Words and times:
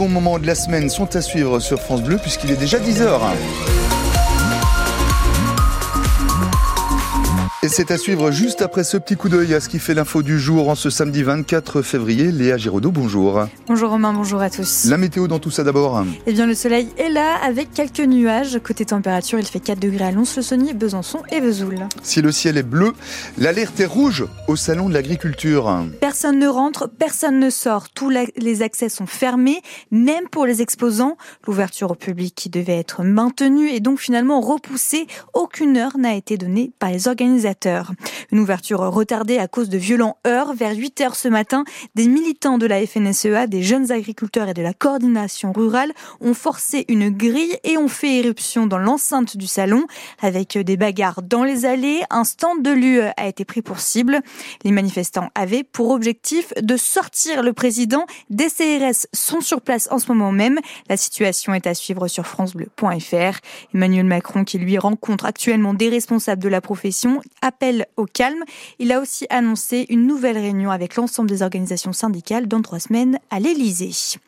Bons 0.00 0.08
moments 0.08 0.38
de 0.38 0.46
la 0.46 0.54
semaine 0.54 0.90
sont 0.90 1.16
à 1.16 1.20
suivre 1.20 1.58
sur 1.58 1.80
France 1.80 2.04
Bleu 2.04 2.18
puisqu'il 2.18 2.52
est 2.52 2.56
déjà 2.56 2.78
10h. 2.78 3.18
Et 7.68 7.70
c'est 7.70 7.90
à 7.90 7.98
suivre 7.98 8.30
juste 8.30 8.62
après 8.62 8.82
ce 8.82 8.96
petit 8.96 9.14
coup 9.14 9.28
d'œil 9.28 9.52
à 9.52 9.60
ce 9.60 9.68
qui 9.68 9.78
fait 9.78 9.92
l'info 9.92 10.22
du 10.22 10.38
jour 10.38 10.70
en 10.70 10.74
ce 10.74 10.88
samedi 10.88 11.22
24 11.22 11.82
février. 11.82 12.32
Léa 12.32 12.56
Giraudot, 12.56 12.90
bonjour. 12.90 13.46
Bonjour 13.66 13.90
Romain, 13.90 14.14
bonjour 14.14 14.40
à 14.40 14.48
tous. 14.48 14.86
La 14.86 14.96
météo 14.96 15.28
dans 15.28 15.38
tout 15.38 15.50
ça 15.50 15.64
d'abord. 15.64 16.02
Eh 16.26 16.32
bien 16.32 16.46
le 16.46 16.54
soleil 16.54 16.88
est 16.96 17.10
là 17.10 17.34
avec 17.44 17.74
quelques 17.74 18.00
nuages. 18.00 18.58
Côté 18.64 18.86
température, 18.86 19.38
il 19.38 19.44
fait 19.44 19.60
4 19.60 19.80
degrés 19.80 20.06
à 20.06 20.12
Lons-le-Saunier, 20.12 20.72
Besançon 20.72 21.20
et 21.30 21.40
Vesoul. 21.40 21.76
Si 22.02 22.22
le 22.22 22.32
ciel 22.32 22.56
est 22.56 22.62
bleu, 22.62 22.94
l'alerte 23.36 23.78
est 23.80 23.84
rouge 23.84 24.24
au 24.46 24.56
salon 24.56 24.88
de 24.88 24.94
l'agriculture. 24.94 25.84
Personne 26.00 26.38
ne 26.38 26.48
rentre, 26.48 26.88
personne 26.88 27.38
ne 27.38 27.50
sort. 27.50 27.90
Tous 27.90 28.08
les 28.08 28.62
accès 28.62 28.88
sont 28.88 29.04
fermés, 29.04 29.60
même 29.90 30.26
pour 30.30 30.46
les 30.46 30.62
exposants. 30.62 31.18
L'ouverture 31.46 31.90
au 31.90 31.96
public 31.96 32.34
qui 32.34 32.48
devait 32.48 32.78
être 32.78 33.02
maintenue 33.04 33.68
est 33.68 33.80
donc 33.80 33.98
finalement 33.98 34.40
repoussée. 34.40 35.06
Aucune 35.34 35.76
heure 35.76 35.98
n'a 35.98 36.14
été 36.14 36.38
donnée 36.38 36.72
par 36.78 36.90
les 36.92 37.08
organisateurs. 37.08 37.57
Une 37.66 38.38
ouverture 38.38 38.80
retardée 38.80 39.38
à 39.38 39.48
cause 39.48 39.68
de 39.68 39.78
violents 39.78 40.16
heurts. 40.26 40.54
Vers 40.54 40.76
8 40.76 41.00
heures 41.00 41.16
ce 41.16 41.28
matin, 41.28 41.64
des 41.94 42.06
militants 42.06 42.58
de 42.58 42.66
la 42.66 42.86
FNSEA, 42.86 43.46
des 43.46 43.62
jeunes 43.62 43.90
agriculteurs 43.90 44.48
et 44.48 44.54
de 44.54 44.62
la 44.62 44.72
coordination 44.72 45.52
rurale 45.52 45.92
ont 46.20 46.34
forcé 46.34 46.84
une 46.88 47.10
grille 47.10 47.56
et 47.64 47.76
ont 47.76 47.88
fait 47.88 48.16
éruption 48.16 48.66
dans 48.66 48.78
l'enceinte 48.78 49.36
du 49.36 49.46
salon 49.46 49.86
avec 50.20 50.56
des 50.58 50.76
bagarres 50.76 51.22
dans 51.22 51.44
les 51.44 51.64
allées. 51.64 52.02
Un 52.10 52.24
stand 52.24 52.62
de 52.62 52.70
l'UE 52.70 53.00
a 53.16 53.26
été 53.26 53.44
pris 53.44 53.62
pour 53.62 53.80
cible. 53.80 54.20
Les 54.64 54.70
manifestants 54.70 55.30
avaient 55.34 55.64
pour 55.64 55.90
objectif 55.90 56.52
de 56.60 56.76
sortir 56.76 57.42
le 57.42 57.52
président. 57.52 58.06
Des 58.30 58.48
CRS 58.48 59.06
sont 59.12 59.40
sur 59.40 59.60
place 59.60 59.88
en 59.90 59.98
ce 59.98 60.08
moment 60.08 60.32
même. 60.32 60.58
La 60.88 60.96
situation 60.96 61.54
est 61.54 61.66
à 61.66 61.74
suivre 61.74 62.08
sur 62.08 62.26
francebleu.fr. 62.26 63.38
Emmanuel 63.74 64.06
Macron 64.06 64.44
qui 64.44 64.58
lui 64.58 64.78
rencontre 64.78 65.24
actuellement 65.24 65.74
des 65.74 65.88
responsables 65.88 66.42
de 66.42 66.48
la 66.48 66.60
profession 66.60 67.20
appel 67.48 67.86
au 67.96 68.04
calme. 68.06 68.44
Il 68.78 68.92
a 68.92 69.00
aussi 69.00 69.26
annoncé 69.30 69.86
une 69.88 70.06
nouvelle 70.06 70.38
réunion 70.38 70.70
avec 70.70 70.94
l'ensemble 70.96 71.28
des 71.28 71.42
organisations 71.42 71.92
syndicales 71.92 72.46
dans 72.46 72.62
trois 72.62 72.78
semaines 72.78 73.18
à 73.30 73.40
l'Élysée. 73.40 74.18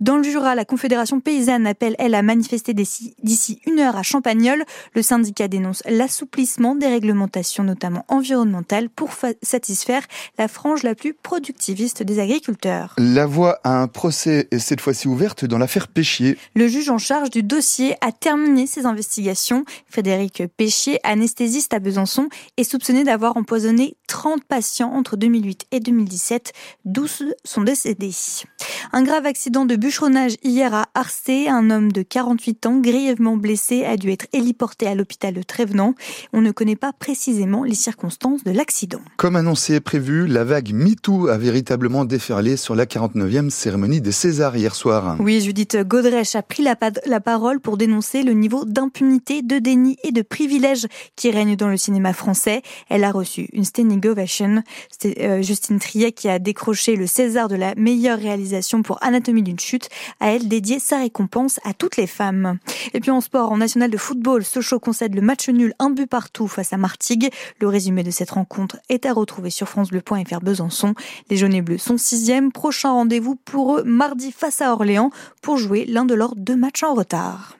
Dans 0.00 0.16
le 0.16 0.22
Jura, 0.22 0.54
la 0.54 0.64
Confédération 0.64 1.20
paysanne 1.20 1.66
appelle, 1.66 1.94
elle, 1.98 2.14
à 2.14 2.22
manifester 2.22 2.74
d'ici 2.74 3.60
une 3.66 3.80
heure 3.80 3.96
à 3.96 4.02
Champagnol. 4.02 4.64
Le 4.94 5.02
syndicat 5.02 5.48
dénonce 5.48 5.82
l'assouplissement 5.88 6.74
des 6.74 6.86
réglementations, 6.86 7.64
notamment 7.64 8.04
environnementales, 8.08 8.88
pour 8.88 9.10
satisfaire 9.42 10.02
la 10.38 10.48
frange 10.48 10.82
la 10.82 10.94
plus 10.94 11.14
productiviste 11.14 12.02
des 12.02 12.18
agriculteurs. 12.18 12.94
La 12.98 13.26
voie 13.26 13.60
à 13.64 13.80
un 13.80 13.88
procès 13.88 14.48
est 14.50 14.58
cette 14.58 14.80
fois-ci 14.80 15.08
ouverte 15.08 15.44
dans 15.44 15.58
l'affaire 15.58 15.88
Péchier. 15.88 16.36
Le 16.54 16.68
juge 16.68 16.90
en 16.90 16.98
charge 16.98 17.30
du 17.30 17.42
dossier 17.42 17.96
a 18.00 18.12
terminé 18.12 18.66
ses 18.66 18.86
investigations. 18.86 19.64
Frédéric 19.88 20.42
Péchier, 20.56 20.98
anesthésiste 21.04 21.74
à 21.74 21.78
Besançon, 21.78 22.28
est 22.56 22.64
soupçonné 22.64 23.04
d'avoir 23.04 23.36
empoisonné 23.36 23.96
30 24.08 24.44
patients 24.44 24.92
entre 24.92 25.16
2008 25.16 25.66
et 25.72 25.80
2017. 25.80 26.52
12 26.84 27.34
sont 27.44 27.62
décédés. 27.62 28.12
Un 28.92 29.02
grave 29.02 29.26
accident 29.26 29.64
de 29.64 29.76
bûcheronnage 29.76 30.36
hier 30.42 30.74
à 30.74 30.86
Arcé. 30.94 31.48
Un 31.48 31.70
homme 31.70 31.92
de 31.92 32.02
48 32.02 32.66
ans, 32.66 32.78
grièvement 32.80 33.36
blessé, 33.36 33.84
a 33.84 33.96
dû 33.96 34.10
être 34.10 34.26
héliporté 34.32 34.86
à 34.86 34.94
l'hôpital 34.94 35.34
de 35.34 35.42
Trévenant. 35.42 35.94
On 36.32 36.40
ne 36.40 36.50
connaît 36.50 36.76
pas 36.76 36.92
précisément 36.92 37.64
les 37.64 37.74
circonstances 37.74 38.44
de 38.44 38.50
l'accident. 38.50 39.00
Comme 39.16 39.36
annoncé 39.36 39.74
et 39.74 39.80
prévu, 39.80 40.26
la 40.26 40.44
vague 40.44 40.72
MeToo 40.72 41.28
a 41.28 41.38
véritablement 41.38 42.04
déferlé 42.04 42.56
sur 42.56 42.74
la 42.74 42.86
49e 42.86 43.50
cérémonie 43.50 44.00
des 44.00 44.12
Césars 44.12 44.56
hier 44.56 44.74
soir. 44.74 45.16
Oui, 45.20 45.40
Judith 45.40 45.76
Godrèche 45.86 46.34
a 46.34 46.42
pris 46.42 46.62
la, 46.62 46.76
la 47.06 47.20
parole 47.20 47.60
pour 47.60 47.76
dénoncer 47.76 48.22
le 48.22 48.32
niveau 48.32 48.64
d'impunité, 48.64 49.42
de 49.42 49.58
déni 49.58 49.96
et 50.02 50.12
de 50.12 50.22
privilèges 50.22 50.86
qui 51.16 51.30
règne 51.30 51.56
dans 51.56 51.68
le 51.68 51.76
cinéma 51.76 52.12
français. 52.12 52.62
Elle 52.88 53.04
a 53.04 53.12
reçu 53.12 53.48
une 53.52 53.64
standing 53.64 54.04
ovation. 54.06 54.62
C'était 54.90 55.24
euh, 55.24 55.42
Justine 55.42 55.78
Triet 55.78 56.12
qui 56.12 56.28
a 56.28 56.38
décroché 56.38 56.96
le 56.96 57.06
César 57.06 57.48
de 57.48 57.56
la 57.56 57.74
meilleure 57.76 58.18
réalisation 58.18 58.71
pour 58.80 58.96
Anatomie 59.02 59.42
d'une 59.42 59.58
chute. 59.58 59.90
À 60.20 60.32
elle 60.32 60.48
dédié 60.48 60.78
sa 60.78 61.00
récompense 61.00 61.60
à 61.64 61.74
toutes 61.74 61.98
les 61.98 62.06
femmes. 62.06 62.58
Et 62.94 63.00
puis 63.00 63.10
en 63.10 63.20
sport, 63.20 63.52
en 63.52 63.58
national 63.58 63.90
de 63.90 63.98
football, 63.98 64.44
Sochaux 64.44 64.80
concède 64.80 65.14
le 65.14 65.20
match 65.20 65.50
nul 65.50 65.74
un 65.78 65.90
but 65.90 66.06
partout 66.06 66.48
face 66.48 66.72
à 66.72 66.78
Martigues. 66.78 67.30
Le 67.60 67.68
résumé 67.68 68.02
de 68.02 68.10
cette 68.10 68.30
rencontre 68.30 68.78
est 68.88 69.04
à 69.04 69.12
retrouver 69.12 69.50
sur 69.50 69.68
francebleu.fr 69.68 70.40
Besançon. 70.40 70.94
Les 71.28 71.36
jaunes 71.36 71.54
et 71.54 71.60
bleus 71.62 71.78
sont 71.78 71.98
sixième. 71.98 72.52
Prochain 72.52 72.92
rendez-vous 72.92 73.34
pour 73.34 73.78
eux 73.78 73.82
mardi 73.84 74.32
face 74.32 74.62
à 74.62 74.72
Orléans 74.72 75.10
pour 75.42 75.58
jouer 75.58 75.84
l'un 75.84 76.04
de 76.04 76.14
leurs 76.14 76.36
deux 76.36 76.56
matchs 76.56 76.82
en 76.82 76.94
retard. 76.94 77.56